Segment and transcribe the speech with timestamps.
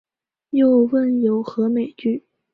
[0.49, 2.25] 又问有何美句？